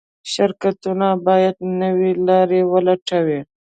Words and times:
شرکتونه 0.31 1.07
باید 1.27 1.55
نوې 1.81 2.11
لارې 2.27 2.61
ولټوي. 2.71 3.39